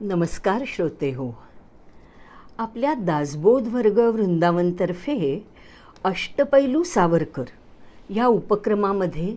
[0.00, 1.30] नमस्कार श्रोते हो.
[2.58, 5.46] आपल्या दासबोध वर्ग वृंदावनतर्फे
[6.04, 7.44] अष्टपैलू सावरकर
[8.10, 9.36] या उपक्रमामध्ये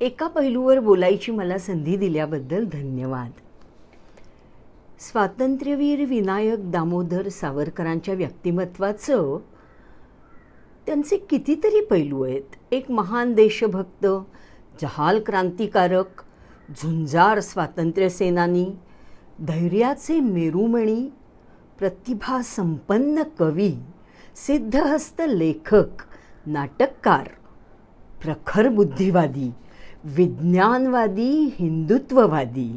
[0.00, 3.30] एका पैलूवर बोलायची मला संधी दिल्याबद्दल धन्यवाद.
[5.00, 9.38] स्वातंत्र्यवीर विनायक दामोदर सावरकरांच्या व्यक्तिमत्वाचं
[10.86, 12.56] त्यांचे कितीतरी पैलू आहेत.
[12.72, 14.06] एक महान देशभक्त
[14.82, 16.22] जहाल क्रांतिकारक
[16.82, 18.70] झुंजार स्वातंत्र्यसेनानी
[19.46, 21.00] धैर्याचे मेरुमणी
[21.78, 23.72] प्रतिभा संपन्न कवी
[24.36, 26.02] सिद्धहस्त लेखक
[26.46, 27.28] नाटककार
[28.22, 29.50] प्रखर बुद्धिवादी
[30.16, 32.70] विज्ञानवादी हिंदुत्ववादी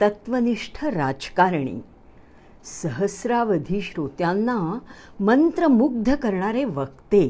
[0.00, 1.80] तत्वनिष्ठ राजकारणी
[2.64, 4.58] सहस्रावधी श्रोत्यांना
[5.24, 7.28] मंत्रमुग्ध करणारे वक्ते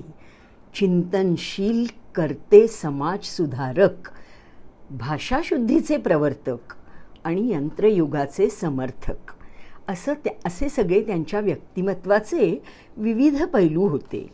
[0.74, 1.84] चिंतनशील
[2.15, 4.09] करते समाजसुधारक
[4.98, 6.74] भाषाशुद्धीचे प्रवर्तक
[7.24, 9.32] आणि यंत्रयुगाचे समर्थक.
[9.88, 12.62] असं त्या असे सगळे त्यांच्या व्यक्तिमत्वाचे
[12.96, 14.26] विविध पैलू होते.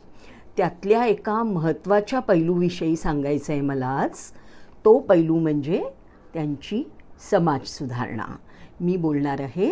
[0.56, 4.18] त्यातल्या एका महत्त्वाच्या पैलूविषयी सांगायचं आहे मला आज.
[4.84, 5.82] तो पैलू म्हणजे
[6.34, 6.82] त्यांची
[7.30, 8.36] समाजसुधारणा
[8.80, 9.70] मी बोलणार आहे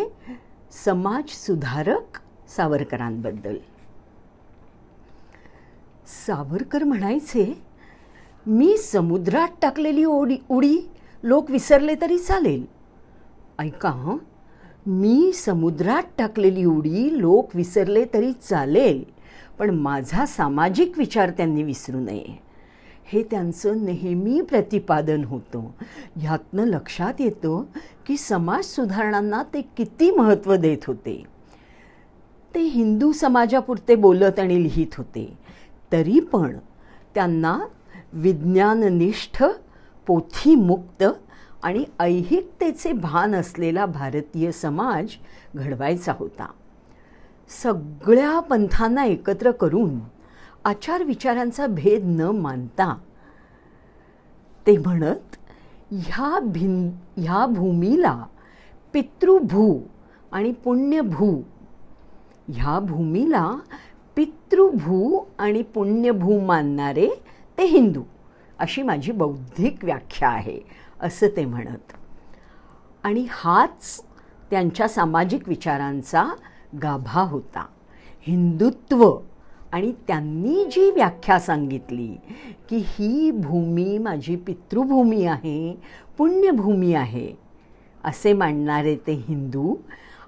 [0.85, 3.57] समाजसुधारक सावरकरांबद्दल.
[6.27, 7.61] सावरकर म्हणायचे
[8.45, 10.77] मी समुद्रात टाकलेली ओडी उडी
[11.23, 12.78] लोक विसरले तरी चालेल.
[13.59, 14.17] ऐका हं.
[14.85, 19.03] मी समुद्रात टाकलेली उडी लोक विसरले तरी चालेल
[19.59, 22.49] पण माझा सामाजिक विचार त्यांनी विसरू नये.
[23.05, 25.67] हे त्यांचं नेहमी प्रतिपादन होतं.
[26.15, 27.63] ह्यातनं लक्षात येतं
[28.05, 31.23] की समाज सुधारणांना ते किती महत्त्व देत होते.
[32.55, 35.37] ते हिंदू समाजापुरते बोलत आणि लिहित होते.
[35.91, 36.57] तरी पण
[37.15, 37.59] त्यांना
[38.13, 39.43] विज्ञाननिष्ठ
[40.07, 41.03] पोथीमुक्त
[41.63, 45.15] आणि ऐहिकतेचे भान असलेला भारतीय समाज
[45.55, 46.45] घडवायचा होता.
[47.49, 49.99] सगळ्या पंथांना एकत्र करून
[50.65, 52.93] आचार विचारांचा भेद न मानता
[54.67, 55.35] ते म्हणत
[55.91, 58.15] ह्या भिन ह्या भूमीला
[58.93, 59.79] पितृभू
[60.31, 61.31] आणि पुण्यभू
[62.47, 63.47] ह्या भूमीला
[64.15, 67.07] पितृभू आणि पुण्यभू मानणारे
[67.57, 68.03] ते हिंदू
[68.59, 70.59] अशी माझी बौद्धिक व्याख्या आहे.
[71.01, 71.93] असं ते म्हणत.
[73.03, 74.03] आणि हाच
[74.51, 76.27] त्यांच्या सामाजिक विचारांचा
[76.83, 77.65] गाभा होता.
[78.27, 79.11] हिंदुत्व
[79.71, 82.07] आणि त्यांनी जी व्याख्या सांगितली
[82.69, 85.75] की ही भूमी माझी पितृभूमी आहे
[86.17, 87.33] पुण्यभूमी आहे
[88.03, 89.75] असे मांडणारे ते हिंदू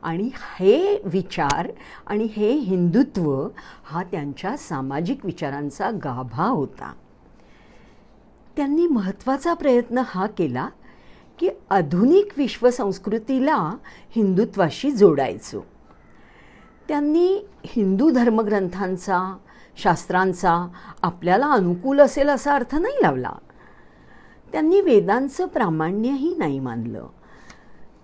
[0.03, 1.71] आणि हे विचार
[2.07, 3.47] आणि हे हिंदुत्व
[3.83, 6.93] हा त्यांच्या सामाजिक विचारांचा गाभा होता.
[8.57, 10.69] त्यांनी महत्त्वाचा प्रयत्न हा केला
[11.39, 13.75] की आधुनिक विश्वसंस्कृतीला
[14.15, 15.65] हिंदुत्वाशी जोडायचो.
[16.87, 19.37] त्यांनी हिंदू धर्मग्रंथांचा
[19.77, 20.67] शास्त्रांचा
[21.01, 23.31] आपल्याला अनुकूल असेल असा अर्थ नाही लावला.
[24.51, 27.07] त्यांनी वेदांचं प्रामाण्यही नाही मानलं.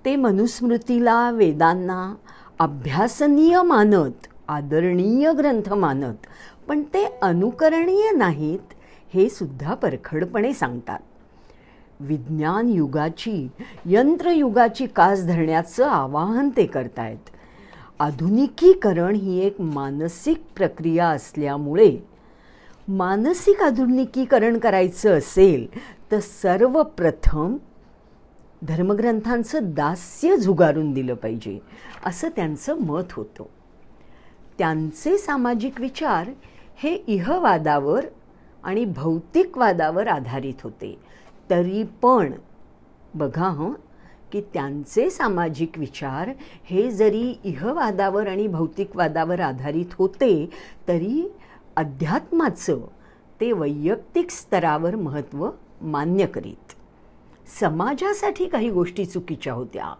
[0.05, 2.15] ते मनुस्मृतीला वेदांना
[2.59, 6.27] अभ्यासनीय मानत आदरणीय ग्रंथ मानत
[6.67, 8.73] पण ते अनुकरणीय नाहीत
[9.13, 10.99] हे सुद्धा परखडपणे सांगतात.
[11.99, 13.47] विज्ञान युगाची
[13.85, 17.29] यंत्रयुगाची कास धरण्याचं आवाहन ते करतायत.
[17.99, 21.97] आधुनिकीकरण ही एक मानसिक प्रक्रिया असल्यामुळे
[22.87, 25.67] मानसिक आधुनिकीकरण करायचं असेल
[26.11, 27.57] तर सर्वप्रथम
[28.61, 31.59] धर्मग्रंथांचं दास्य झुगारून दिलं पाहिजे
[32.05, 33.43] असं त्यांचं मत होतं.
[34.57, 36.29] त्यांचे सामाजिक विचार
[36.77, 38.05] हे इहवादावर
[38.67, 40.97] आणि भौतिकवादावर आधारित होते.
[41.49, 42.31] तरी पण
[43.15, 43.73] बघा हं
[44.31, 46.29] की त्यांचे सामाजिक विचार
[46.63, 50.49] हे जरी इहवादावर आणि भौतिकवादावर आधारित होते
[50.87, 51.31] तरी
[51.75, 52.79] अध्यात्माचं
[53.41, 55.49] ते वैयक्तिक स्तरावर महत्त्व
[55.81, 56.73] मान्य करीत.
[57.59, 59.93] समाजासाठी काही गोष्टी चुकीच्या होत्या.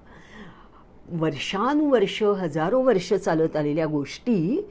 [1.11, 4.69] वर्षानुवर्ष हजारो वर्ष चालत आलेल्या गोष्टी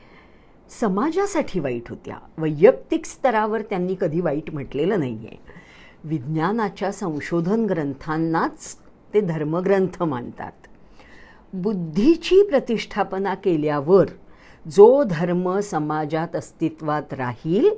[0.70, 2.16] समाजासाठी वाईट होत्या.
[2.38, 5.36] वैयक्तिक स्तरावर त्यांनी कधी वाईट म्हटलेलं नाही आहे
[6.04, 8.76] विज्ञानाच्या संशोधन ग्रंथांनाच
[9.14, 10.52] ते धर्मग्रंथ मानतात.
[11.52, 14.06] बुद्धीची प्रतिष्ठापना केल्यावर
[14.66, 17.70] जो धर्म समाजात अस्तित्वात राहील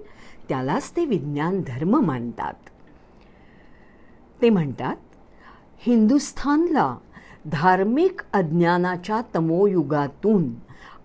[0.49, 2.55] त्यालाच ते विज्ञान धर्म मानतात.
[4.43, 4.97] ते म्हणतात
[5.79, 6.97] हिंदुस्थानला
[7.47, 10.49] धार्मिक अज्ञानाच्या तमोयुगातून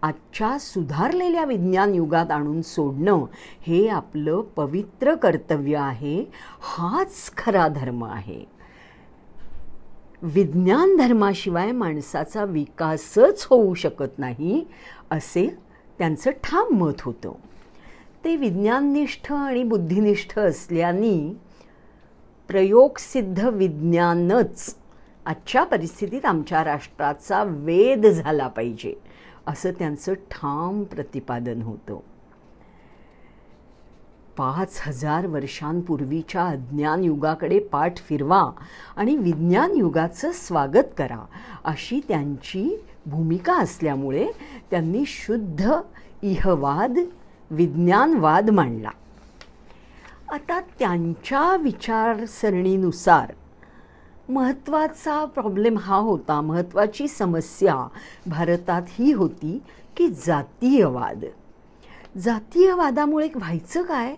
[0.04, 3.26] आजच्या सुधारलेल्या विज्ञान युगात आणून सोडणं
[3.68, 6.26] हे आपलं पवित्र कर्तव्य आहे.
[6.62, 8.46] हाच खरा धर्म आहे.
[10.22, 14.68] विज्ञान धर्माशिवाय माणसाचा विकासच होऊ शकत नाही
[15.12, 15.58] असे
[15.98, 17.32] त्यांचं ठाम मत होतं.
[18.24, 21.38] ते विज्ञाननिष्ठ आणि बुद्धिनिष्ठ असल्याने
[22.48, 24.76] प्रयोगसिद्ध विज्ञानच
[25.26, 29.13] आजच्या परिस्थितीत आमच्या राष्ट्राचा वेद झाला पाहिजे.
[29.48, 32.00] असं त्यांचं ठाम प्रतिपादन होतं.
[34.38, 38.52] पाच हजार वर्षांपूर्वीच्या अज्ञान युगाकडे पाठ फिरवा
[38.96, 41.26] आणि विज्ञान युगाचं स्वागत करा
[41.64, 44.32] अशी त्यांची भूमिका असल्यामुळे
[44.72, 45.72] त्यांनी शुद्ध
[46.22, 46.98] इहवाद
[47.52, 48.90] विज्ञानवाद मांडला.
[50.32, 53.34] आता त्यांच्या विचारसरणीनुसार
[54.30, 57.88] महत्त्वाचा प्रॉब्लेम हा होता महत्त्वाची समस्या
[58.28, 59.62] भारतात ही होती
[59.98, 61.26] की जातीयवाद.
[62.18, 64.16] जातीयवादामुळे व्हायचं काय?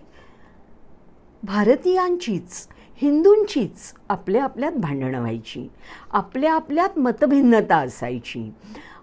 [1.42, 5.68] भारतीयांचीच हिंदूंचीच आपल्या आपल्यात भांडणं व्हायची
[6.10, 8.54] आपल्या आपल्यात मतभिन्नता असायची.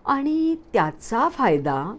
[0.06, 1.96] आणि त्याचा फायदा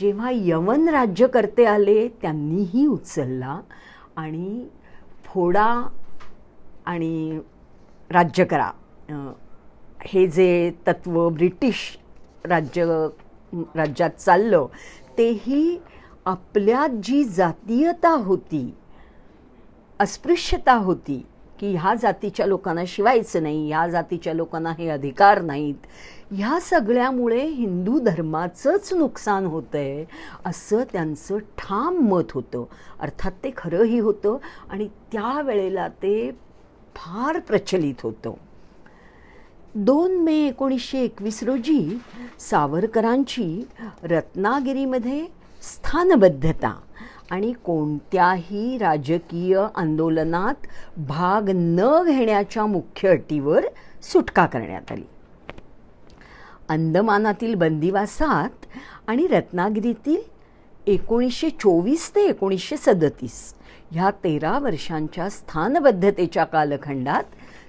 [0.00, 3.60] जेव्हा यवन राज्यकर्ते आले त्यांनीही उचलला
[4.16, 4.68] आणि
[5.24, 5.88] फोडा
[6.86, 7.40] आणि
[8.10, 8.70] राज्य करा.
[10.06, 11.76] हे जे तत्त्व ब्रिटिश
[12.44, 12.84] राज्य
[13.76, 14.66] राज्यात चाललं
[15.18, 15.78] तेही
[16.26, 18.74] आपल्यात जी जातीयता होती
[20.00, 21.24] अस्पृश्यता होती
[21.60, 25.86] की ह्या जातीच्या लोकांना शिवायचं नाही ह्या जातीच्या लोकांना हे अधिकार नाहीत
[26.30, 30.04] ह्या सगळ्यामुळे हिंदू धर्माचंच नुकसान होतं आहे
[30.44, 32.64] असं त्यांचं ठाम मत होतं.
[33.00, 34.36] अर्थात ते खरंही होतं
[34.70, 36.30] आणि त्यावेळेला ते
[36.96, 38.34] फार प्रचलित होतं.
[39.74, 41.98] दोन मे एकोणीसशे एकवीस रोजी
[42.40, 43.66] सावरकरांची
[44.02, 45.24] रत्नागिरीमध्ये
[45.62, 46.74] स्थानबद्धता
[47.30, 53.66] आणि कोणत्याही राजकीय आंदोलनात भाग न घेण्याच्या मुख्य अटीवर
[54.02, 55.04] सुटका करण्यात आली.
[56.68, 58.66] अंदमानातील बंदिवासात
[59.06, 60.22] आणि रत्नागिरीतील
[60.86, 63.54] एकोणीसशे चोवीस ते एकोणीसशे सदतीस
[63.94, 67.24] ह्या तेरा वर्षांच्या स्थानबद्धतेच्या कालखंडात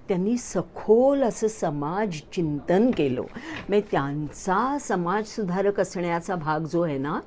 [0.08, 3.22] त्यांनी सखोल असं समाज चिंतन केलं.
[3.22, 7.20] म्हणजे त्यांचा समाजसुधारक असण्याचा भाग जो आहे ना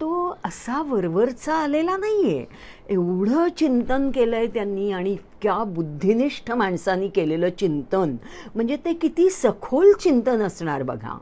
[0.00, 2.46] तो असा वरवरचा आलेला नाही आहे
[2.94, 8.16] एवढं चिंतन केलं आहे त्यांनी आणि इतक्या बुद्धिनिष्ठ माणसांनी केलेलं चिंतन.
[8.54, 11.18] म्हणजे ते किती सखोल चिंतन असणार बघा.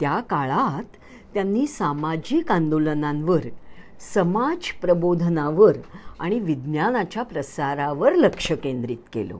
[0.00, 0.96] त्या काळात
[1.34, 3.48] त्यांनी सामाजिक आंदोलनांवर
[4.14, 5.76] समाज प्रबोधनावर
[6.18, 9.36] आणि विज्ञानाच्या प्रसारावर लक्ष केंद्रित केलं.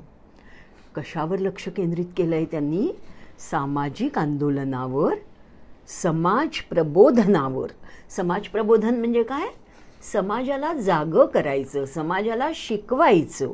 [0.94, 2.88] कशावर लक्ष केंद्रित केलं आहे त्यांनी?
[3.50, 5.14] सामाजिक आंदोलनावर
[5.88, 7.68] समाज प्रबोधनावर.
[8.10, 9.46] समाज प्रबोधन म्हणजे काय?
[10.12, 13.52] समाजाला जागं करायचं समाजाला शिकवायचं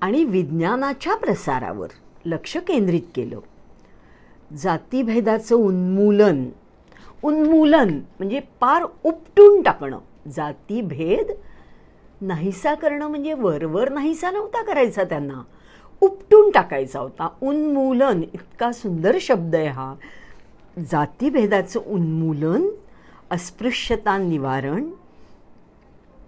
[0.00, 1.88] आणि विज्ञानाच्या प्रसारावर
[2.24, 3.40] लक्ष केंद्रित केलं.
[4.52, 6.44] जातीभेदाचं उन्मूलन
[7.22, 9.98] उन्मूलन म्हणजे पार उपटून टाकणं.
[10.28, 11.30] जातीभेद
[12.20, 15.42] नाहीसा करणं म्हणजे वरवर नाहीसा नव्हता करायचा त्यांना.
[16.00, 17.28] उपटून टाकायचा होता.
[17.42, 19.94] उन्मूलन इतका सुंदर शब्द आहे हा.
[20.90, 22.66] जातीभेदाचं उन्मूलन
[23.30, 24.90] अस्पृश्यता निवारण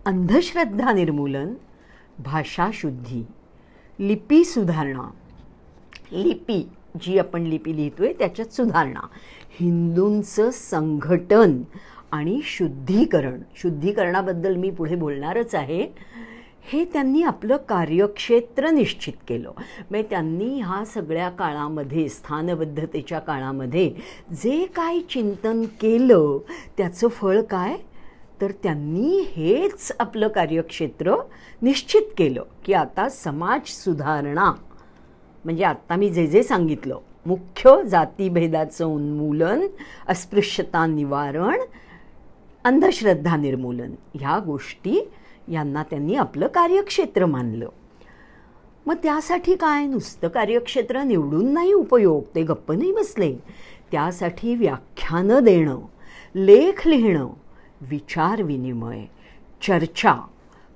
[0.06, 1.55] अंधश्रद्धा निर्मूलन
[2.19, 3.26] भाषाशुद्धी
[3.99, 5.11] लिपी सुधारणा.
[6.12, 6.69] लिपी
[7.00, 9.00] जी आपण लिपी लिहितो आहे त्याच्यात सुधारणा.
[9.61, 11.62] हिंदूंचं संघटन
[12.12, 13.41] आणि शुद्धीकरण.
[13.56, 15.86] शुद्धीकरणाबद्दल मी पुढे बोलणारच आहे.
[16.72, 19.53] हे त्यांनी आपलं कार्यक्षेत्र निश्चित केलं.
[19.91, 23.94] म्हणजे त्यांनी ह्या सगळ्या काळामध्ये स्थानबद्धतेच्या काळामध्ये
[24.43, 26.38] जे काय चिंतन केलं
[26.77, 27.77] त्याचं फळ काय?
[28.41, 31.17] तर त्यांनी हेच आपलं कार्यक्षेत्र
[31.62, 34.53] निश्चित केलं की आता समाज सुधारणा.
[35.44, 39.67] म्हणजे आत्ता मी जे जे सांगितलं मुख्य जातीभेदाचं उन्मूलन
[40.08, 41.60] अस्पृश्यता निवारण
[42.69, 45.10] अंधश्रद्धा निर्मूलन ह्या गोष्टी
[45.48, 47.69] यांना त्यांनी आपलं कार्यक्षेत्र मानलं.
[48.87, 49.87] मग त्यासाठी काय?
[49.87, 53.37] नुसतं कार्यक्षेत्र निवडून नाही उपयोग ते गप्प नाही बसले.
[53.93, 55.79] त्यासाठी व्याख्यानं देणं
[56.34, 57.29] लेख लिहिणं
[57.81, 59.05] विचार विनिमय
[59.63, 60.27] चर्चा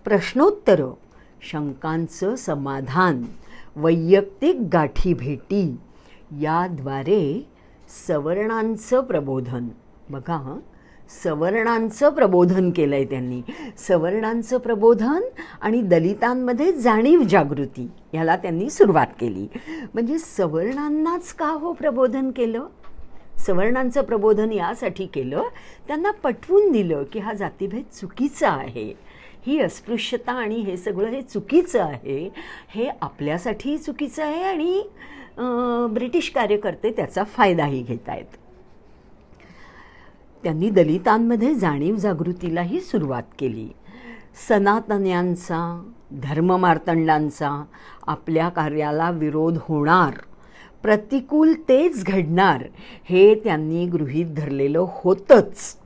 [0.04, 0.92] प्रश्नोत्तरं
[1.42, 3.24] शंकांचं समाधान
[3.76, 5.76] वैयक्तिक गाठीभेटी
[6.40, 7.48] याद्वारे
[8.08, 9.68] सवर्णांचं प्रबोधन.
[10.10, 10.58] बघा
[11.10, 13.40] सवर्णांचं प्रबोधन केलं आहे त्यांनी.
[13.78, 15.22] सवर्णांचं प्रबोधन
[15.60, 19.46] आणि दलितांमध्ये जाणीव जागृती ह्याला त्यांनी सुरुवात केली.
[19.94, 22.66] म्हणजे सवर्णांनाच का हो प्रबोधन केलं?
[23.46, 25.42] सवर्णांचं प्रबोधन यासाठी केलं
[25.86, 28.92] त्यांना पटवून दिलं की हा जातीभेद चुकीचा आहे.
[29.46, 32.28] ही अस्पृश्यता आणि हे सगळं हे चुकीचं आहे
[32.70, 34.82] हे आपल्यासाठीही चुकीचं आहे आणि
[35.92, 38.36] ब्रिटिश कार्यकर्ते त्याचा फायदाही घेत आहेत
[40.42, 43.68] त्यांनी दलितांमध्ये जाणीव जागृतीलाही सुरुवात केली.
[44.48, 47.64] सनातन्यांचा धर्ममार्तंडांचा
[48.06, 50.12] आपल्या कार्याला विरोध होणार
[50.82, 52.64] प्रतिकूल तेच घडणार
[53.04, 55.76] हे त्यांनी गृहीत धरलेलं होतंच.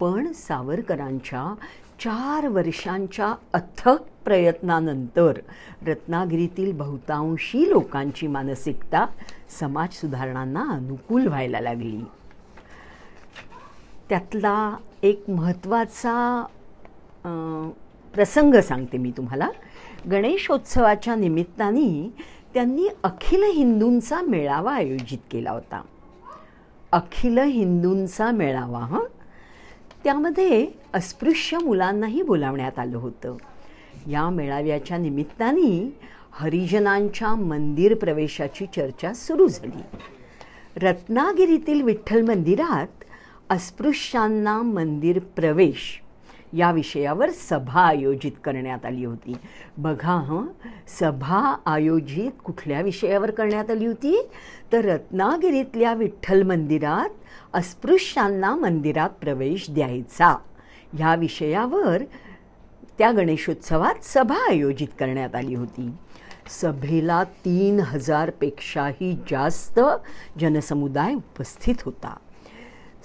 [0.00, 1.54] पण सावरकरांच्या
[2.00, 5.32] चार वर्षांच्या अथक प्रयत्नानंतर
[5.86, 9.06] रत्नागिरीतील बहुतांशी लोकांची मानसिकता
[9.60, 12.00] समाज सुधारणांना अनुकूल व्हायला लागली.
[14.10, 16.46] त्यातला एक महत्त्वाचा
[18.14, 19.48] प्रसंग सांगते मी तुम्हाला.
[20.10, 22.14] गणेशोत्सवाच्या निमित्ताने
[22.54, 25.82] त्यांनी अखिल हिंदूंचा मेळावा आयोजित केला होता.
[26.92, 29.00] अखिल हिंदूंचा मेळावा हां?
[30.04, 33.36] त्यामध्ये अस्पृश्य मुलांनाही बोलावण्यात आलं होतं.
[34.06, 35.98] या मेळाव्याच्या निमित्ताने
[36.32, 39.82] हरिजनांच्या मंदिर प्रवेशाची चर्चा सुरू झाली.
[40.76, 42.99] रत्नागिरीतील विठ्ठल मंदिरात
[43.50, 46.02] अस्पृश्यांना मंदिर प्रवेश
[46.52, 49.36] या विषयावर सभा आयोजित करण्यात आली होती.
[49.78, 50.46] बघा हं
[51.00, 54.28] सभा आयोजित कुठल्या विषयावर करण्यात आली होती?
[54.72, 57.08] तर रत्नागिरीतल्या विठ्ठल मंदिरात
[57.54, 60.36] अस्पृश्यांना मंदिरात प्रवेश द्यायचा.
[60.92, 62.02] ह्या विषयावर
[62.98, 65.90] त्या गणेशोत्सवात सभा आयोजित करण्यात आली होती.
[66.48, 69.80] सभेला तीन हजारपेक्षाही जास्त
[70.40, 72.16] जनसमुदाय उपस्थित होता.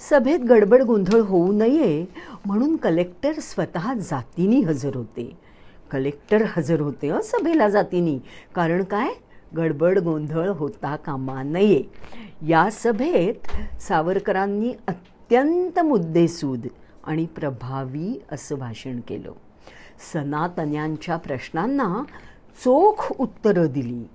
[0.00, 2.06] सभेत गडबड गोंधळ होऊ नये
[2.46, 5.38] म्हणून कलेक्टर स्वतः जातीनी हजर होते.
[5.90, 8.20] कलेक्टर हजर होते सभेला जातीनी.
[8.54, 9.08] कारण काय?
[9.56, 11.82] गडबड गोंधळ होता कामा नये.
[12.46, 13.34] या सभेत
[13.80, 16.66] सावरकरांनी अत्यंत मुद्देसूद
[17.04, 19.32] आणि प्रभावी असं भाषण केलं.
[20.12, 22.02] सनातन्यांच्या प्रश्नांना
[22.64, 24.08] चोख उत्तरं दिली.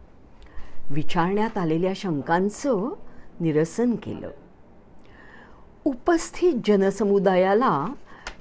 [0.90, 2.94] विचारण्यात आलेल्या शंकांचं
[3.40, 4.30] निरसन केलं.
[5.86, 7.88] उपस्थित जनसमुदायाला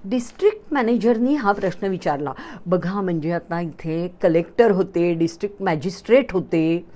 [0.04, 2.32] डिस्ट्रिक्ट मॅनेजरनी हा प्रश्न विचारला.
[2.66, 6.86] बघा म्हणजे आता इथे कलेक्टर होते डिस्ट्रिक्ट मॅजिस्ट्रेट होते.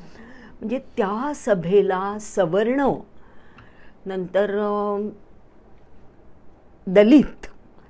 [0.60, 2.90] म्हणजे त्या सभेला सवर्ण
[4.06, 4.50] नंतर
[6.86, 7.46] दलित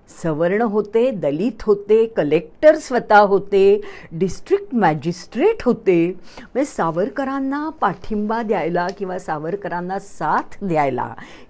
[0.08, 3.80] सवर्ण होते दलित होते कलेक्टर स्वतः होते
[4.12, 6.06] डिस्ट्रिक्ट मॅजिस्ट्रेट होते.
[6.08, 11.08] म्हणजे सावरकरांना पाठिंबा द्यायला किंवा सावरकरांना साथ द्यायला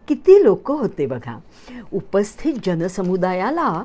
[0.08, 1.38] किती लोक होते बघा.
[1.92, 3.84] उपस्थित जनसमुदायाला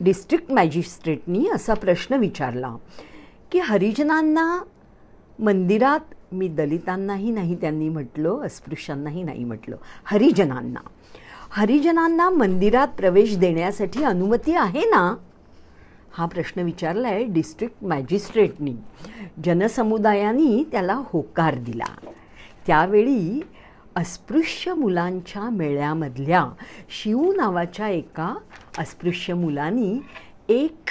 [0.00, 2.74] डिस्ट्रिक्ट मॅजिस्ट्रेटनी असा प्रश्न विचारला
[3.52, 4.46] की हरिजनांना
[5.38, 10.80] मंदिरात मी दलितांनाही नाही त्यांनी म्हटलं अस्पृश्यांनाही नाही म्हटलं हरिजनांना.
[11.56, 15.16] हरिजनांना मंदिरात प्रवेश देण्यासाठी अनुमती आहे ना?
[16.12, 18.74] हा प्रश्न विचारला आहे डिस्ट्रिक्ट मॅजिस्ट्रेटनी
[19.44, 22.10] जनसमुदायानी त्याला होकार दिला.
[22.66, 23.40] त्यावेळी
[23.96, 26.44] अस्पृश्य मुलांच्या मेळ्यामधल्या
[26.90, 28.34] शिव नावाच्या एका
[28.78, 29.98] अस्पृश्य मुलांनी
[30.48, 30.90] एक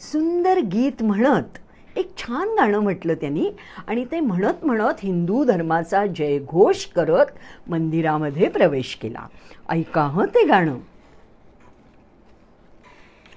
[0.00, 1.58] सुंदर गीत म्हणत
[1.96, 3.50] एक छान गाणं म्हटलं त्यांनी.
[3.86, 7.26] आणि ते म्हणत म्हणत हिंदू धर्माचा जयघोष करत
[7.68, 9.26] मंदिरामध्ये प्रवेश केला.
[9.68, 10.76] ऐका हं ते गाणं.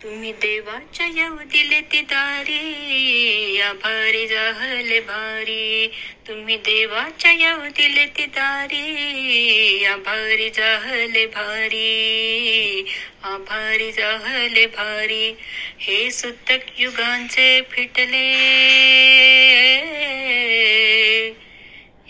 [0.03, 3.59] तुम्ही देवाच्या येऊ दिले ती दारी.
[3.59, 5.91] आभारी जाहले भारी.
[6.27, 9.85] तुम्ही देवाच्या येऊ दिले ती दारी.
[9.85, 12.85] आभारी जाहले भारी.
[13.23, 15.35] आभारी जाहले भारी.
[15.79, 18.33] हे सुतक युगांचे फिटले.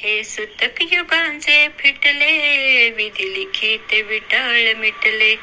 [0.03, 5.35] हे सुतक युगांचे फिटले विधी लिखित विटाळ मिटले.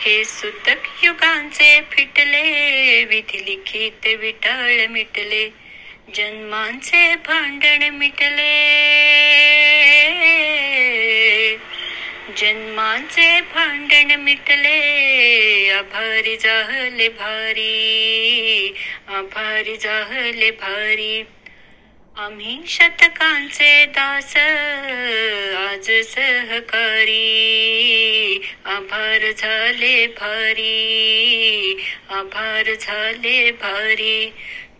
[0.00, 5.48] हे सुतक युगांचे फिटले विधी लिखित विटाळ मिटले.
[6.14, 8.50] जन्मांचे भांडण मिटले.
[12.36, 15.70] जन्मांचे भांडण मिटले.
[15.70, 18.74] आभारी जाहले भारी
[19.08, 21.22] आभारी जाहले भारी.
[22.16, 24.36] आम्ही शतकांचे दास
[25.56, 27.20] आज सहकारी
[28.64, 31.76] आभार झाले भारी
[32.10, 34.30] आभार झाले भारी.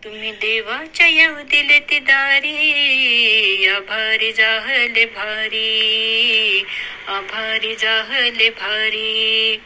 [0.05, 6.65] तुम्ही देवाच्या येऊ दिले ती दारी आभारी जाहले भारी
[7.09, 9.61] आभारी जाहले भारी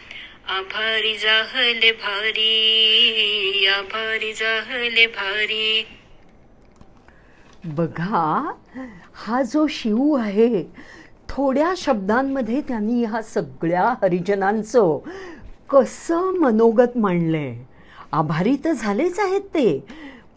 [0.49, 5.87] आभारी जाहले भारी आभारी जाहले भारी.
[7.65, 8.53] बघा
[9.15, 10.63] हा जो शिव आहे
[11.29, 14.99] थोड्या शब्दांमध्ये त्यांनी ह्या सगळ्या हरिजनांचं
[15.71, 17.65] कसं मनोगत मांडलं आहे
[18.13, 19.87] आभारी तर झालेच आहेत ते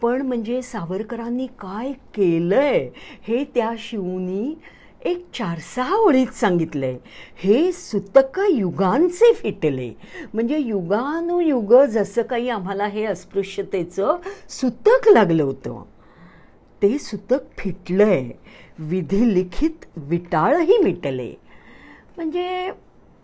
[0.02, 2.88] पण म्हणजे सावरकरांनी काय केलंय
[3.28, 4.54] हे त्या शिवनी
[5.06, 6.96] एक चार सहा ओळीत सांगितलंय.
[7.42, 9.90] हे सुतक युगांचे फिटले.
[10.34, 14.16] म्हणजे युगानुयुग जसं काही आम्हाला हे अस्पृश्यतेचं
[14.48, 15.82] सुतक लागलं होतं.
[16.82, 18.30] ते सुतक फिटलंय.
[18.78, 21.32] विधिलिखित विटाळही मिटले.
[22.16, 22.70] म्हणजे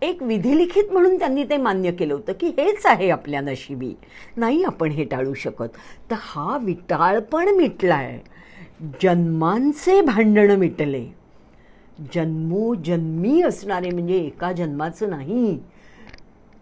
[0.01, 3.93] एक विधिलिखित म्हणून त्यांनी ते मान्य केलं होतं की हेच आहे आपल्या नशिबी.
[4.37, 5.77] नाही आपण हे टाळू शकत.
[6.11, 8.19] तर हा विटाळ पण मिटला आहे
[9.03, 11.05] जन्मांचे भांडणं मिटले.
[12.13, 15.59] जन्मोजन्मी असणारे म्हणजे एका जन्माचं नाही.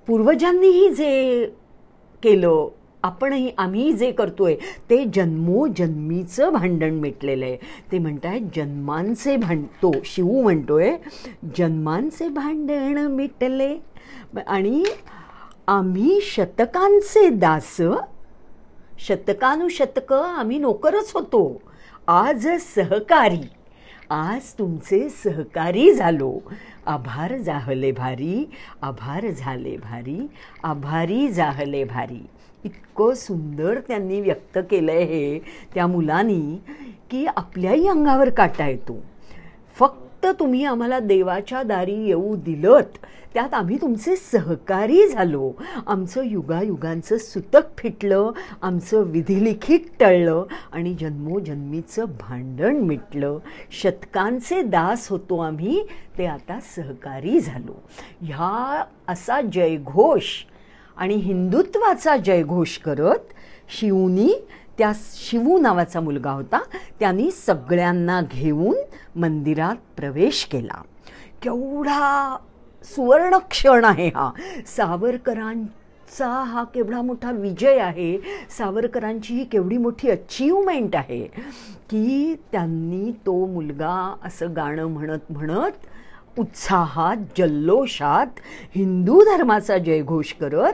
[0.08, 1.46] पूर्वजांनीही जे
[2.24, 2.68] केलं
[3.04, 4.56] आपणही आम्ही जे करतोय
[4.90, 7.58] ते जन्मोजन्मीचं भांडण मिटलेलं आहे.
[7.92, 10.92] ते म्हणत आहेत जन्मांचे भांड तो शिव म्हणतोय
[11.58, 13.76] जन्मांचे भांडण मिटले.
[14.48, 14.84] आणि
[15.68, 17.78] आम्ही शतकांचे दास
[19.00, 21.62] शतकानुशतकं आम्ही नोकरच होतो.
[22.08, 23.42] आज सहकारी
[24.10, 26.38] आज तुमचे सहकारी झालो.
[26.88, 28.46] आभार जाहले भारी
[28.82, 30.20] आभार झाले भारी
[30.64, 32.26] आभारी जाहले भारी.
[32.64, 35.40] इतकं सुंदर त्यांनी व्यक्त केलं आहे हे
[35.74, 36.60] त्या मुलांनी
[37.12, 39.04] की आपल्याही अंगावर काटा येतो.
[39.80, 42.98] फक्त तुम्ही आम्हाला देवाच्या दारी येऊ दिलत
[43.34, 45.52] त्यात आम्ही तुमचे सहकारी झालो.
[45.88, 53.38] आमचं युगायुगांचं सुतक फिटलं आमचं विधिलिखित टळलं आणि जन्मोजन्मीचं भांडण मिटलं.
[53.72, 55.84] शतकांचे दास होतो आम्ही
[56.18, 57.84] ते आता सहकारी झालो.
[58.22, 60.24] ह्या असा जयघोष
[60.98, 63.34] आणि हिंदुत्वाचा जयघोष करत
[63.80, 64.46] शिवनी
[64.78, 66.60] त्या शिवू नावाचा मुलगा होता
[67.00, 68.76] त्यांनी सगळ्यांना घेऊन
[69.20, 70.82] मंदिरात प्रवेश केला.
[71.42, 72.38] केवढा
[72.84, 74.32] सुवर्ण क्षण आहे हा.
[74.68, 78.18] सावरकरांचा हा केवढा मोठा विजय आहे.
[78.58, 81.26] सावरकरांची ही केवढी मोठी अचीवमेंट आहे
[81.90, 85.86] की त्यांनी तो मुलगा असं गाणं म्हणत म्हणत
[86.40, 88.28] उत्साहात जल्लोषात
[88.76, 90.74] हिंदू धर्माचा जयघोष करत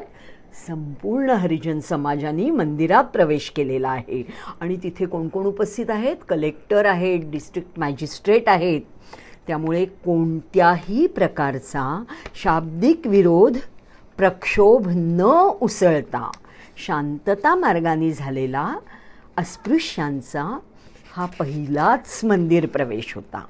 [0.68, 4.24] संपूर्ण हरिजन समाजाने मंदिरात प्रवेश केलेला आहे.
[4.60, 6.16] आणि तिथे कोण कोण उपस्थित आहेत?
[6.30, 8.82] कलेक्टर आहेत डिस्ट्रिक्ट मॅजिस्ट्रेट आहेत.
[9.48, 12.04] त्यामुळे कोणत्याही प्रकारचा
[12.36, 13.58] शाब्दिक विरोध
[14.18, 15.22] प्रक्षोभ न
[15.62, 16.32] उसळता
[16.86, 18.76] शांतता मार्गाने झालेला
[19.38, 20.60] अस्पृश्यांचा
[21.18, 23.46] हा पहिलाच मंदिर प्रवेश होता.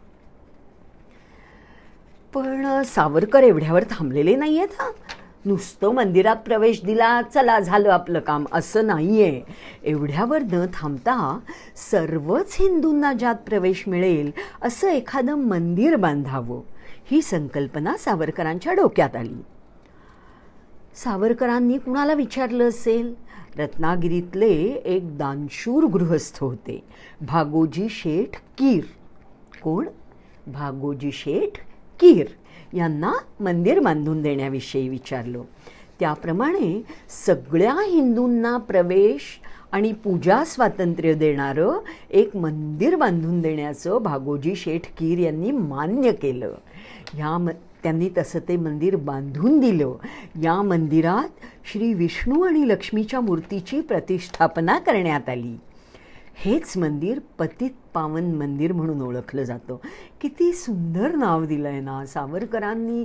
[2.33, 4.89] पण सावरकर एवढ्यावर थांबलेले नाही आहेत हा.
[5.45, 9.41] नुसतं मंदिरात प्रवेश दिला चला झालं आपलं काम असं नाही आहे
[9.83, 11.39] एवढ्यावर न थांबता
[11.91, 16.61] सर्वच हिंदूंना ज्यात प्रवेश मिळेल असं एखादं मंदिर बांधावं
[17.11, 19.41] ही संकल्पना सावरकरांच्या डोक्यात आली.
[21.03, 23.13] सावरकरांनी कुणाला विचारलं असेल?
[23.57, 24.53] रत्नागिरीतले
[24.85, 26.83] एक दानशूर गृहस्थ होते
[27.21, 28.83] भागोजी शेठ कीर.
[29.63, 29.87] कोण?
[30.47, 31.57] भागोजी शेठ
[31.99, 32.25] कीर
[32.73, 35.41] यांना मंदिर बांधून देण्याविषयी विचारलं.
[35.99, 36.83] त्याप्रमाणे
[37.25, 39.21] सगळ्या हिंदूंना प्रवेश
[39.71, 41.71] आणि पूजा स्वातंत्र्य देणारं
[42.09, 46.53] एक मंदिर बांधून देण्याचं भागोजी शेठ कीर यांनी मान्य केलं.
[47.13, 47.49] ह्या म
[47.83, 49.93] त्यांनी तसं ते मंदिर बांधून दिलं.
[50.43, 51.29] या मंदिरात
[51.73, 55.57] श्री विष्णू आणि लक्ष्मीच्या मूर्तीची प्रतिष्ठापना करण्यात आली.
[56.41, 59.77] हेच मंदिर पतित पावन मंदिर म्हणून ओळखलं जातं.
[60.21, 63.03] किती सुंदर नाव दिलं आहे ना सावरकरांनी.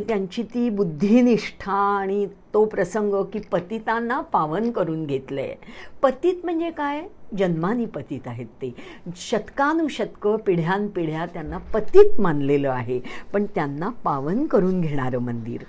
[0.00, 5.54] त्यांची ती बुद्धिनिष्ठा आणि तो प्रसंग की पतितांना पावन करून घेतलं आहे
[6.02, 7.02] पतित म्हणजे काय?
[7.38, 8.74] जन्मानी पतित आहेत ते.
[9.16, 13.00] शतकानुशतकं पिढ्यानपिढ्या त्यांना पतित मानलेलं आहे.
[13.32, 15.64] पण त्यांना पावन करून घेणारं मंदिर.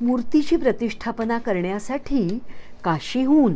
[0.00, 2.38] मूर्तीची प्रतिष्ठापना करण्यासाठी
[2.84, 3.54] काशीहून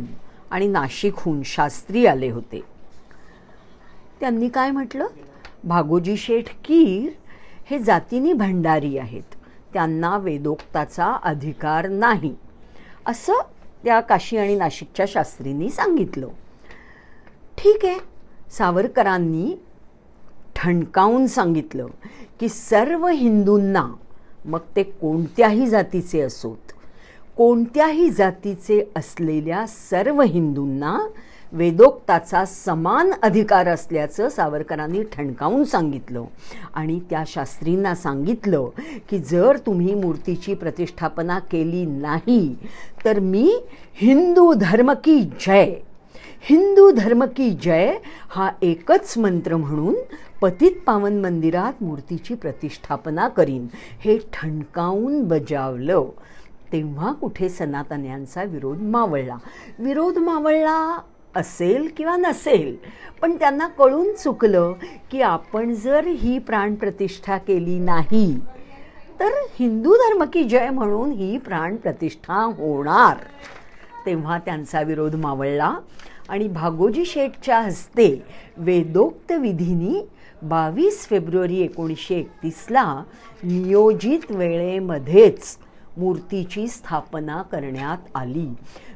[0.51, 2.61] आणि नाशिकहून शास्त्री आले होते.
[4.19, 5.07] त्यांनी काय म्हटलं?
[5.63, 7.09] भागोजी शेठ कीर
[7.65, 9.23] हे जातीने भंडारी आहेत.
[9.73, 12.35] त्यांना वेदोक्ताचा अधिकार नाही.
[13.05, 13.33] असं
[13.83, 16.27] त्या काशी आणि नाशिकच्या शास्त्रींनी सांगितलं.
[17.57, 17.97] ठीक आहे.
[18.51, 19.55] सावरकरांनी
[20.55, 21.87] ठणकावून सांगितलं
[22.39, 23.87] की सर्व हिंदूंना
[24.45, 26.71] मग ते कोणत्याही जातीचे असोत.
[27.39, 31.07] कोणत्याही जातीचे असलेल्या सर्व हिंदूंना
[31.51, 36.23] वेदोक्ताचा समान अधिकार असल्याचं सावरकरांनी ठणकावून सांगितलं.
[36.73, 38.69] आणि त्या शास्त्रींना सांगितलं
[39.09, 42.55] की जर तुम्ही मूर्तीची प्रतिष्ठापना केली नाही
[43.05, 45.73] तर मी हिंदू धर्म की जय
[46.41, 47.95] हिंदू धर्म की जय
[48.29, 49.95] हा एकच मंत्र म्हणून
[50.41, 53.67] पतित पावन मंदिरात मूर्तीची प्रतिष्ठापना करीन.
[53.99, 56.05] हे ठणकावून बजावलं.
[56.71, 59.37] तेव्हा कुठे सनातन यांचा विरोध मावळला.
[59.79, 60.99] विरोध मावळला
[61.35, 62.75] असेल किंवा नसेल
[63.21, 64.73] पण त्यांना कळून चुकलं
[65.11, 68.39] की आपण जर ही प्राणप्रतिष्ठा केली नाही
[69.19, 69.29] तर
[69.59, 73.17] हिंदू धर्म की जय म्हणून ही प्राणप्रतिष्ठा होणार.
[74.05, 75.75] तेव्हा त्यांचा विरोध मावळला
[76.29, 78.23] आणि भागोजी शेठच्या हस्ते
[78.57, 80.01] वेदोक्त विधीनी
[80.41, 83.03] बावीस फेब्रुवारी एकोणीसशे एकतीसला
[83.43, 85.57] नियोजित वेळेमध्येच
[85.97, 88.47] मूर्तीची स्थापना करण्यात आली.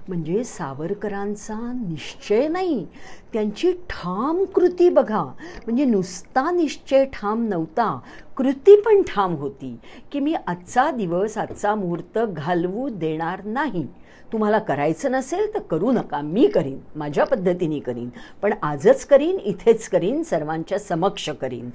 [0.07, 2.85] म्हणजे सावरकरांचा निश्चय नाही
[3.33, 5.23] त्यांची ठाम कृती बघा.
[5.65, 7.99] म्हणजे नुसता निश्चय ठाम नव्हता
[8.37, 9.75] कृती पण ठाम होती
[10.11, 13.85] की मी आजचा दिवस आजचा मुहूर्त घालवू देणार नाही.
[14.33, 18.09] तुम्हाला करायचं नसेल तर करू नका मी करीन माझ्या पद्धतीने करीन
[18.41, 21.69] पण आजच करीन इथेच करीन सर्वांच्या समक्ष करीन.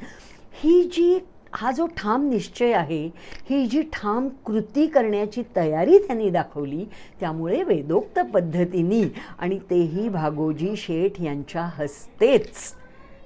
[0.63, 1.19] ही जी
[1.55, 3.05] हा जो ठाम निश्चय आहे
[3.51, 6.85] ही जी ठाम कृती करण्याची तयारी त्यांनी दाखवली
[7.21, 9.03] त्यामुळे वेदोक्त पद्धतीने
[9.39, 12.75] आणि तेही भागोजी शेठ यांच्या हस्तेच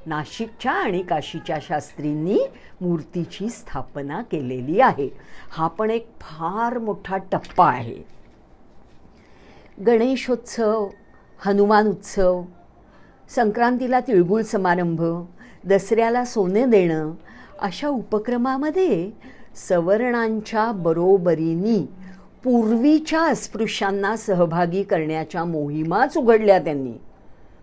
[0.07, 2.39] नाशिकच्या आणि काशीच्या शास्त्रींनी
[2.81, 5.09] मूर्तीची स्थापना केलेली आहे.
[5.51, 8.03] हा पण एक फार मोठा टप्पा आहे.
[9.87, 10.89] गणेशोत्सव
[11.45, 12.43] हनुमान उत्सव
[13.35, 15.03] संक्रांतीला तिळगुळ समारंभ
[15.65, 17.11] दसऱ्याला सोने देणं
[17.62, 19.11] अशा उपक्रमामध्ये
[19.68, 21.88] सवर्णांच्या बरोबरीने
[22.44, 26.92] पूर्वीच्या अस्पृश्यांना सहभागी करण्याच्या मोहिमाच उघडल्या त्यांनी.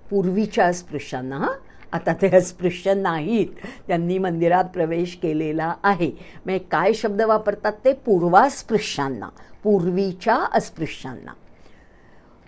[0.09, 1.49] पूर्वीच्या अस्पृश्यांना हां?
[1.91, 3.47] आता ते अस्पृश्य नाहीत.
[3.87, 6.11] त्यांनी मंदिरात प्रवेश केलेला आहे.
[6.45, 7.93] म्हणजे काय शब्द वापरतात ते?
[7.93, 9.29] पूर्वास्पृश्यांना
[9.63, 11.31] पूर्वीच्या अस्पृश्यांना.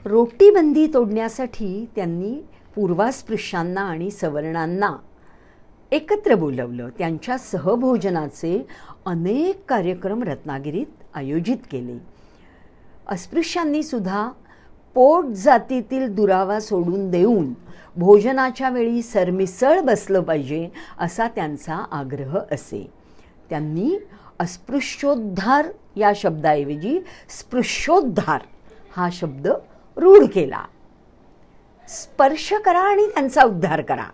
[0.06, 4.96] रोटीबंदी तोडण्यासाठी त्यांनी पूर्वास्पृश्यांना आणि सवर्णांना
[5.92, 6.90] एकत्र बोलवलं.
[6.98, 8.68] त्यांच्या सहभोजनाचे
[9.06, 11.98] अनेक कार्यक्रम रत्नागिरीत आयोजित केले.
[13.08, 14.30] अस्पृश्यांनी सुद्धा
[14.94, 17.54] पोट जातीतील दुरावा सोडून देऊन
[17.96, 22.90] भोजनाच्या वेळी सरमिसळ बसलं पाहिजे असा त्यांचा आग्रह असे.
[23.50, 23.96] त्यांनी
[24.40, 27.00] अस्पृश्योद्धार या शब्दाऐवजी
[27.30, 28.42] स्पृश्योद्धार
[28.98, 29.48] हा शब्द
[29.98, 30.64] रूढ केला.
[31.92, 34.06] स्पर्श करा आणि त्यांचा उद्धार करा.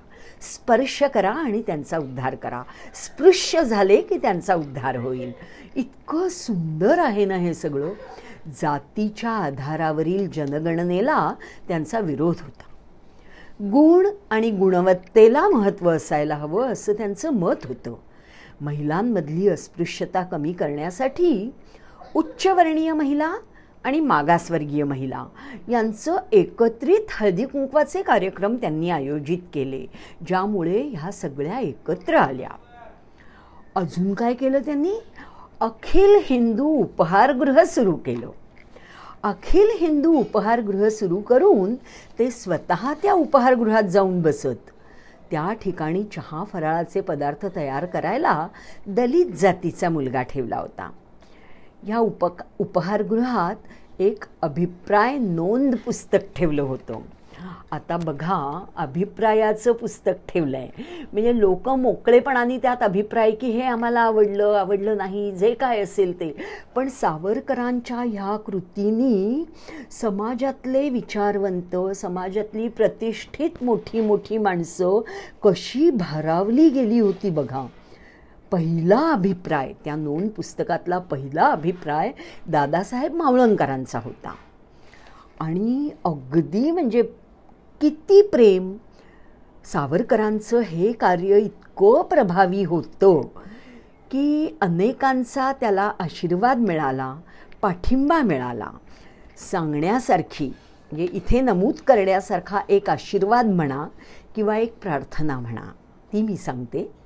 [0.42, 2.64] स्पर्श करा आणि त्यांचा उद्धार करा.
[2.96, 5.32] स्पृश्य झाले की त्यांचा उद्धार होईल.
[5.76, 7.90] इतकं सुंदर आहे ना हे सगळं.
[8.62, 11.34] जातीच्या आधारावरील जनगणनेला
[11.68, 12.64] त्यांचा विरोध होता.
[13.72, 17.96] गुण आणि गुणवत्तेला महत्त्व असायला हवं असं त्यांचं मत होतं.
[18.62, 21.54] महिलांमधली अस्पृश्यता कमी करण्यासाठी
[22.16, 23.34] उच्चवर्णीय महिला
[23.88, 25.26] आणि मागासवर्गीय महिला
[25.70, 29.86] यांचं एकत्रित हळदी कुंकवाचे कार्यक्रम त्यांनी आयोजित केले
[30.28, 32.50] ज्यामुळे ह्या सगळ्या एकत्र आल्या.
[33.76, 34.94] अजून काय केलं त्यांनी?
[35.62, 38.30] अखिल हिंदू उपहारगृह सुरू केलं.
[39.24, 41.76] अखिल हिंदू उपहारगृह सुरू करून
[42.20, 44.70] ते स्वतः त्या उपहारगृहात जाऊन बसत.
[45.32, 48.48] त्या ठिकाणी चहा फराळाचे पदार्थ तयार करायला
[48.88, 50.90] दलित जातीचा मुलगा ठेवला होता.
[51.84, 57.00] या उपक उपहारगृहात एक अभिप्राय नोंद पुस्तक ठेवलं होतं.
[57.72, 58.38] आता बघा
[58.78, 65.32] अभिप्रायाचं पुस्तक ठेवलं आहे म्हणजे लोक मोकळेपणाने त्यात अभिप्राय की हे आम्हाला आवडलं आवडलं नाही
[65.32, 66.32] जे काय असेल ते.
[66.76, 69.44] पण सावरकरांच्या ह्या कृतींनी
[70.02, 75.02] समाजातले विचारवंत समाजातली प्रतिष्ठित मोठी मोठी माणसं
[75.44, 77.66] कशी भारावली गेली होती बघा.
[78.52, 82.12] पहिला अभिप्राय त्या नोंद पुस्तकातला पहिला अभिप्राय
[82.48, 84.34] दादासाहेब मावळणकरांचा होता.
[85.40, 87.02] आणि अगदी म्हणजे
[87.82, 88.78] किती प्रेम
[89.66, 93.22] सावरकरांचं हे कार्य इतकं प्रभावी होतं
[94.12, 97.16] की अनेकांचा त्याला आशीर्वाद मिळाला
[97.62, 98.70] पाठिंबा मिळाला.
[99.52, 103.88] सांगण्यासारखी म्हणजे इथे नमूद करण्यासारखा एक आशीर्वाद म्हणा
[104.36, 105.72] किंवा एक प्रार्थना म्हणा
[106.14, 106.97] ती मी सांगते.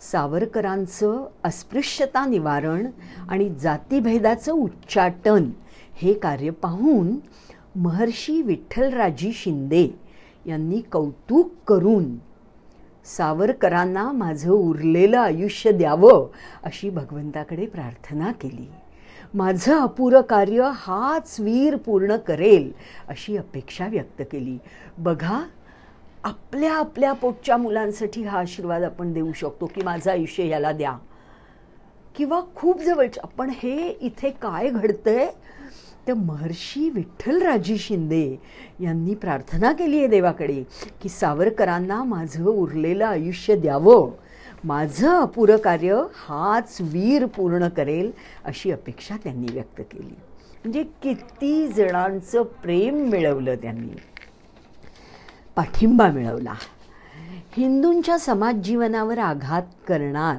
[0.00, 2.86] सावरकरांचं अस्पृश्यता निवारण
[3.28, 5.50] आणि जातीभेदाचं उच्चाटन
[5.92, 7.16] हे कार्य पाहून
[7.76, 9.88] महर्षी विठ्ठलराजी शिंदे
[10.46, 12.16] यांनी कौतुक करून
[13.04, 16.26] सावरकरांना माझं उरलेलं आयुष्य द्यावं
[16.62, 18.68] अशी भगवंताकडे प्रार्थना केली.
[19.34, 22.72] माझं अपुरं कार्य हाच वीर पूर्ण करेल
[23.08, 24.58] अशी अपेक्षा व्यक्त केली.
[24.98, 25.40] बघा
[26.24, 30.98] आपल्या आपल्या पोटच्या मुलांसाठी हा आशीर्वाद आपण देऊ शकतो की माझं आयुष्य याला द्या.
[32.16, 35.26] किंवा खूप जवळच्या पण हे इथे काय घडतंय?
[36.08, 38.36] तर महर्षी विठ्ठलराजी शिंदे
[38.80, 40.64] यांनी प्रार्थना केली आहे देवाकडे
[41.02, 44.10] की सावरकरांना माझं उरलेलं आयुष्य द्यावं.
[44.64, 48.10] माझं अपुरं कार्य हाच वीर पूर्ण करेल
[48.44, 50.16] अशी अपेक्षा त्यांनी व्यक्त केली.
[50.64, 53.96] म्हणजे किती जणांचं प्रेम मिळवलं त्यांनी.
[55.58, 56.52] पाठिंबा मिळवला.
[57.56, 60.36] हिंदूंच्या समाज जीवनावर आघात करणार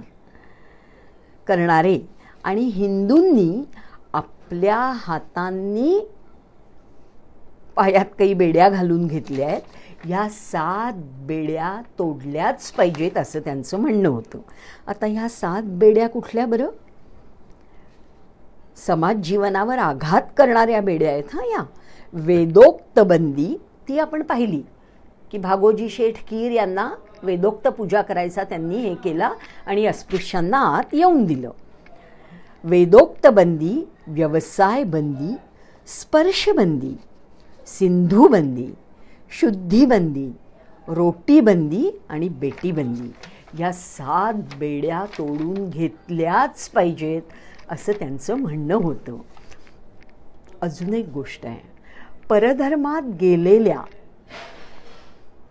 [1.48, 2.00] करणारे
[2.44, 3.64] आणि हिंदूंनी
[4.14, 6.00] आपल्या हातांनी
[7.76, 9.62] पायात काही बेड्या घालून घेतल्या आहेत.
[10.10, 14.40] या सात बेड्या तोडल्याच पाहिजेत असं त्यांचं म्हणणं होतं.
[14.88, 16.70] आता ह्या सात बेड्या कुठल्या बरं?
[18.76, 21.64] समाज जीवनावर आघात करणाऱ्या बेड्या आहेत हां या.
[22.14, 24.64] वेदोक्त बंदी ती आपण पाहिली.
[25.32, 26.92] की भागोजी शेठ कीर यांना
[27.24, 29.32] वेदोक्त पूजा करायचा त्यांनी हे केला
[29.66, 31.52] आणि अस्पृश्यांना आत येऊन दिलं.
[32.64, 35.36] वेदोक्त बंदी व्यवसाय बंदी
[35.88, 36.98] स्पर्शबंदी
[37.68, 38.68] सिंधूबंदी
[39.40, 40.32] शुद्धीबंदी
[40.88, 43.14] रोटीबंदी आणि बेटीबंदी.
[43.60, 47.22] या सात बेड्या तोडून घेतल्याच पाहिजेत
[47.70, 49.18] असं त्यांचं म्हणणं होतं.
[50.62, 51.60] अजून एक गोष्ट आहे.
[52.30, 53.82] परधर्मात गेलेल्या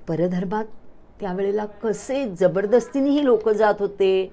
[0.09, 0.65] परधर्मात
[1.21, 4.31] त्यावेळेला कसे जबरदस्तीनेही लोक जात होते?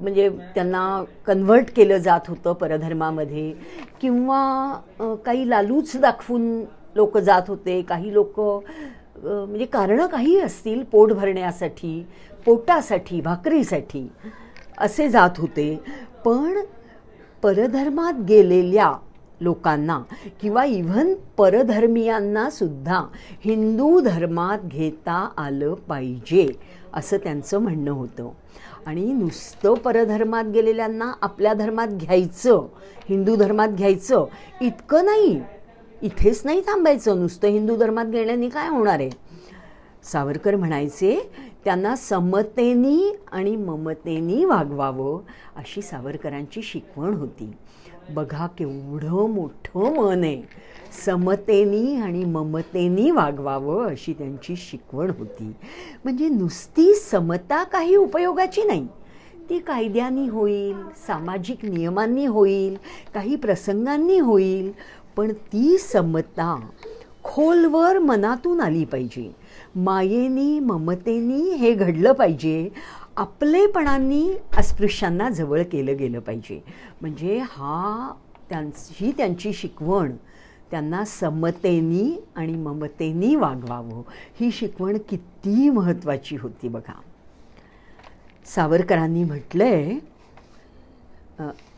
[0.00, 0.82] म्हणजे त्यांना
[1.26, 3.52] कन्व्हर्ट केलं जात होतं परधर्मामध्ये.
[4.00, 6.50] किंवा काही लालूच दाखवून
[6.96, 7.80] लोक जात होते.
[7.82, 12.02] काही लोक म्हणजे कारणं काही असतील पोट भरण्यासाठी
[12.46, 14.06] पोटासाठी भाकरीसाठी
[14.78, 15.74] असे जात होते.
[16.24, 16.60] पण
[17.42, 18.92] परधर्मात गेलेल्या
[19.40, 20.02] लोकांना
[20.40, 23.04] किंवा इव्हन परधर्मियांना सुद्धा
[23.44, 26.48] हिंदू धर्मात घेता आलं पाहिजे
[26.94, 28.30] असं त्यांचं म्हणणं होतं.
[28.86, 32.66] आणि नुसतं परधर्मात गेलेल्यांना आपल्या धर्मात घ्यायचं
[33.08, 34.24] हिंदू धर्मात घ्यायचं
[34.60, 35.40] इतकं नाही.
[36.02, 37.18] इथेच नाही थांबायचं.
[37.18, 39.10] नुसतं हिंदू धर्मात घेण्याने काय होणार आहे?
[40.02, 41.30] सावरकर म्हणायचे
[41.64, 45.20] त्यांना समतेनी आणि ममतेनी वागवावं
[45.56, 47.52] अशी सावरकरांची शिकवण होती.
[48.14, 50.42] बघा केवढं मोठं मन आहे.
[51.04, 55.52] समतेनी आणि ममतेनी वागवावं अशी त्यांची शिकवण होती.
[56.04, 58.86] म्हणजे नुसती समता काही उपयोगाची नाही.
[59.50, 60.74] ती कायद्यानी होईल
[61.06, 62.76] सामाजिक नियमांनी होईल
[63.14, 64.72] काही प्रसंगांनी होईल
[65.16, 66.60] पण ती समता
[67.24, 69.30] खोलवर मनातून आली पाहिजे.
[69.74, 72.68] मायेनी ममतेनी हे घडलं पाहिजे.
[73.16, 76.60] आपलेपणांनी अस्पृश्यांना जवळ केलं गेलं पाहिजे.
[77.00, 78.12] म्हणजे हा
[78.50, 80.12] त्यांची त्यांची शिकवण
[80.70, 84.02] त्यांना समतेनी आणि ममतेनी वागवावं.
[84.40, 87.00] ही शिकवण किती महत्त्वाची होती बघा.
[88.46, 89.98] सावरकरांनी म्हटलंय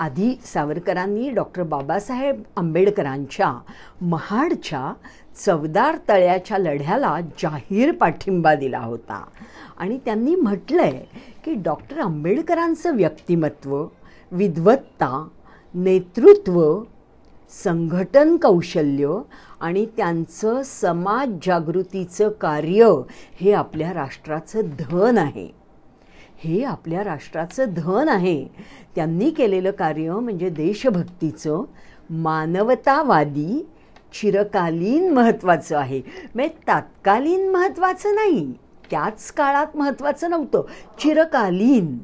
[0.00, 3.52] आधी सावरकरांनी डॉक्टर बाबासाहेब आंबेडकरांच्या
[4.00, 4.92] महाडच्या
[5.36, 9.24] चवदार तळ्याच्या लढ्याला जाहीर पाठिंबा दिला होता.
[9.76, 11.04] आणि त्यांनी म्हटलंय
[11.44, 13.84] की डॉक्टर आंबेडकरांचं व्यक्तिमत्व
[14.32, 15.28] विद्वत्ता
[15.74, 16.82] नेतृत्व
[17.64, 19.18] संघटन कौशल्य
[19.60, 22.90] आणि त्यांचं समाज जागृतीचं कार्य
[23.40, 25.50] हे आपल्या राष्ट्राचं धन आहे.
[26.38, 28.46] हे आपल्या राष्ट्राचं धन आहे.
[28.94, 31.62] त्यांनी केलेलं कार्य म्हणजे देशभक्तीचं
[32.10, 33.68] मानवतावादी
[34.12, 36.02] चिरकालीन महत्त्वाचं आहे.
[36.34, 38.52] म्हणजे तात्कालीन महत्त्वाचं नाही
[38.90, 40.62] त्याच काळात महत्त्वाचं नव्हतं.
[40.98, 41.98] चिरकालीन.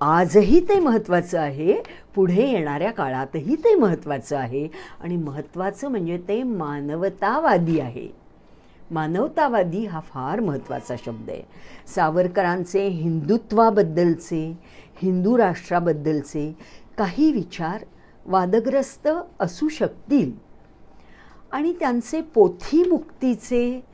[0.00, 1.82] आजही ते महत्त्वाचं आहे
[2.14, 4.68] पुढे येणाऱ्या काळातही ते महत्त्वाचं आहे.
[5.00, 8.08] आणि महत्त्वाचं म्हणजे ते मानवतावादी आहे.
[8.90, 11.42] मानवतावादी हा फार महत्त्वाचा शब्द आहे.
[11.94, 14.58] सावरकरांचे हिंदुत्वाबद्दलचे
[15.02, 16.56] हिंदू राष्ट्राबद्दलचे
[16.98, 17.84] काही विचार
[18.26, 19.08] वादग्रस्त
[19.40, 20.43] असू शकतील.
[21.54, 23.84] आणि त्यांचे पोथीमुक्तीचे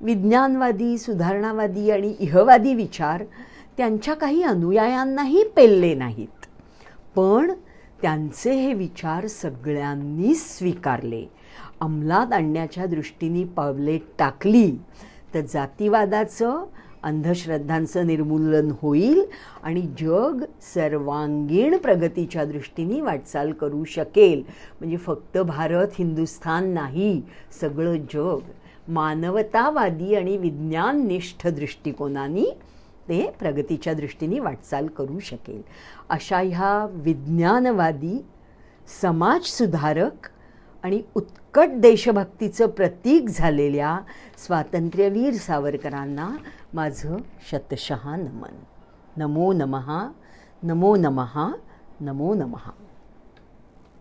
[0.00, 3.24] विज्ञानवादी सुधारणावादी आणि इहवादी विचार
[3.76, 6.46] त्यांच्या काही अनुयायांनाही पेलले नाहीत.
[7.16, 7.52] पण
[8.02, 11.24] त्यांचे हे विचार सगळ्यांनी स्वीकारले.
[11.80, 14.76] अंमलात आणण्याच्या दृष्टीने पावले टाकली.
[15.34, 16.64] तर जातीवादाचं
[17.02, 19.24] अंधश्रद्धांचं निर्मूलन होईल
[19.62, 24.42] आणि जग सर्वांगीण प्रगतीच्या दृष्टीने वाटचाल करू शकेल.
[24.80, 27.22] म्हणजे फक्त भारत हिंदुस्थान नाही
[27.60, 28.38] सगळं जग.
[28.88, 32.58] मानवतावादी आणि विज्ञाननिष्ठ दृष्टिकोनाने
[33.08, 35.62] ते प्रगतीच्या दृष्टीने वाटचाल करू शकेल.
[36.08, 38.24] अशा ह्या विज्ञानवादी
[39.02, 40.28] समाजसुधारक
[40.84, 43.98] आणि उत्कट देशभक्तीचं प्रतीक झालेल्या
[44.46, 46.28] स्वातंत्र्यवीर सावरकरांना
[46.74, 47.16] माझं
[47.50, 48.56] शतशः नमन
[49.18, 50.00] नमो नमहा
[50.64, 51.54] नमो नमहा
[52.00, 52.34] नमो.
[52.34, 52.72] नमहा